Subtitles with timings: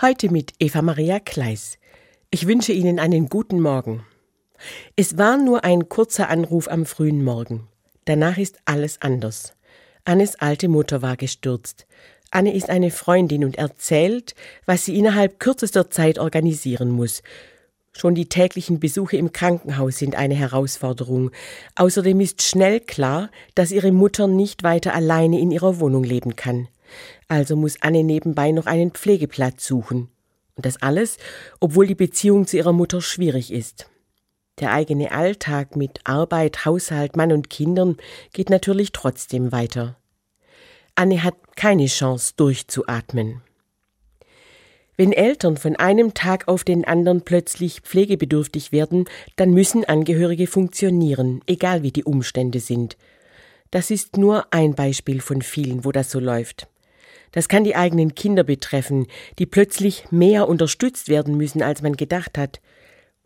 [0.00, 1.76] Heute mit Eva Maria Kleis.
[2.30, 4.06] Ich wünsche Ihnen einen guten Morgen.
[4.94, 7.66] Es war nur ein kurzer Anruf am frühen Morgen.
[8.04, 9.54] Danach ist alles anders.
[10.04, 11.88] Annes alte Mutter war gestürzt.
[12.30, 17.24] Anne ist eine Freundin und erzählt, was sie innerhalb kürzester Zeit organisieren muss.
[17.90, 21.32] Schon die täglichen Besuche im Krankenhaus sind eine Herausforderung.
[21.74, 26.68] Außerdem ist schnell klar, dass ihre Mutter nicht weiter alleine in ihrer Wohnung leben kann.
[27.28, 30.08] Also muss Anne nebenbei noch einen Pflegeplatz suchen.
[30.54, 31.18] Und das alles,
[31.60, 33.88] obwohl die Beziehung zu ihrer Mutter schwierig ist.
[34.60, 37.96] Der eigene Alltag mit Arbeit, Haushalt, Mann und Kindern
[38.32, 39.96] geht natürlich trotzdem weiter.
[40.96, 43.40] Anne hat keine Chance durchzuatmen.
[44.96, 49.04] Wenn Eltern von einem Tag auf den anderen plötzlich pflegebedürftig werden,
[49.36, 52.96] dann müssen Angehörige funktionieren, egal wie die Umstände sind.
[53.70, 56.66] Das ist nur ein Beispiel von vielen, wo das so läuft.
[57.32, 59.06] Das kann die eigenen Kinder betreffen,
[59.38, 62.60] die plötzlich mehr unterstützt werden müssen, als man gedacht hat.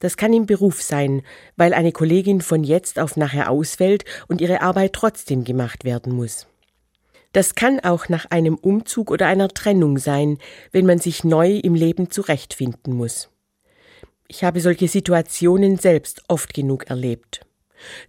[0.00, 1.22] Das kann im Beruf sein,
[1.56, 6.46] weil eine Kollegin von jetzt auf nachher ausfällt und ihre Arbeit trotzdem gemacht werden muss.
[7.32, 10.38] Das kann auch nach einem Umzug oder einer Trennung sein,
[10.72, 13.28] wenn man sich neu im Leben zurechtfinden muss.
[14.28, 17.40] Ich habe solche Situationen selbst oft genug erlebt.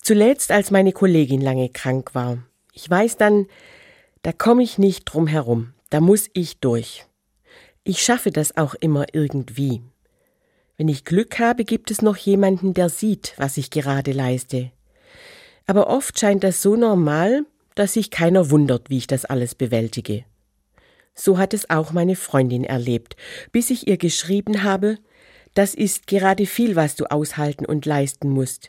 [0.00, 2.38] Zuletzt, als meine Kollegin lange krank war.
[2.72, 3.46] Ich weiß dann,
[4.22, 5.72] da komme ich nicht drum herum.
[5.90, 7.06] Da muss ich durch.
[7.84, 9.82] Ich schaffe das auch immer irgendwie.
[10.76, 14.72] Wenn ich Glück habe, gibt es noch jemanden, der sieht, was ich gerade leiste.
[15.66, 20.24] Aber oft scheint das so normal, dass sich keiner wundert, wie ich das alles bewältige.
[21.14, 23.16] So hat es auch meine Freundin erlebt,
[23.52, 24.98] bis ich ihr geschrieben habe,
[25.54, 28.68] das ist gerade viel, was du aushalten und leisten musst.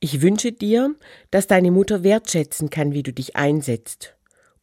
[0.00, 0.94] Ich wünsche dir,
[1.30, 4.15] dass deine Mutter wertschätzen kann, wie du dich einsetzt.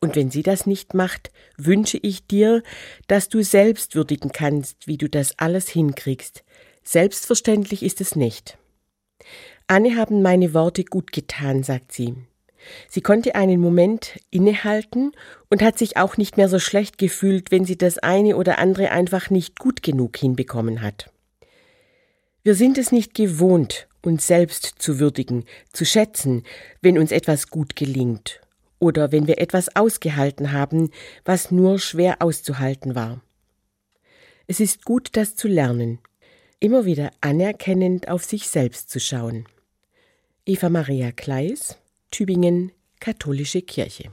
[0.03, 2.61] Und wenn sie das nicht macht, wünsche ich dir,
[3.07, 6.43] dass du selbst würdigen kannst, wie du das alles hinkriegst.
[6.83, 8.57] Selbstverständlich ist es nicht.
[9.65, 12.15] Anne haben meine Worte gut getan, sagt sie.
[12.89, 15.13] Sie konnte einen Moment innehalten
[15.49, 18.91] und hat sich auch nicht mehr so schlecht gefühlt, wenn sie das eine oder andere
[18.91, 21.13] einfach nicht gut genug hinbekommen hat.
[22.43, 26.43] Wir sind es nicht gewohnt, uns selbst zu würdigen, zu schätzen,
[26.81, 28.42] wenn uns etwas gut gelingt
[28.83, 30.89] oder wenn wir etwas ausgehalten haben,
[31.23, 33.21] was nur schwer auszuhalten war.
[34.45, 35.99] Es ist gut, das zu lernen,
[36.59, 39.45] immer wieder anerkennend auf sich selbst zu schauen.
[40.45, 41.77] Eva Maria Kleis,
[42.11, 44.11] Tübingen, Katholische Kirche